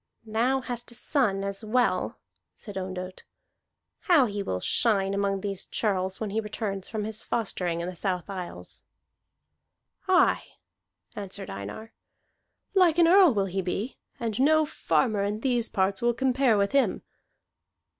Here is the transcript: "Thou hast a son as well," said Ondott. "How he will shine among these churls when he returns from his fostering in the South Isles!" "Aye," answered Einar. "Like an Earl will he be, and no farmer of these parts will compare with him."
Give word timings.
"Thou 0.25 0.61
hast 0.61 0.89
a 0.89 0.95
son 0.95 1.43
as 1.43 1.63
well," 1.63 2.17
said 2.55 2.75
Ondott. 2.75 3.21
"How 3.99 4.25
he 4.25 4.41
will 4.41 4.59
shine 4.59 5.13
among 5.13 5.41
these 5.41 5.63
churls 5.63 6.19
when 6.19 6.31
he 6.31 6.39
returns 6.39 6.87
from 6.87 7.03
his 7.03 7.21
fostering 7.21 7.81
in 7.81 7.87
the 7.87 7.95
South 7.95 8.27
Isles!" 8.27 8.81
"Aye," 10.07 10.53
answered 11.15 11.51
Einar. 11.51 11.93
"Like 12.73 12.97
an 12.97 13.07
Earl 13.07 13.31
will 13.35 13.45
he 13.45 13.61
be, 13.61 13.95
and 14.19 14.39
no 14.39 14.65
farmer 14.65 15.23
of 15.23 15.41
these 15.41 15.69
parts 15.69 16.01
will 16.01 16.15
compare 16.15 16.57
with 16.57 16.71
him." 16.71 17.03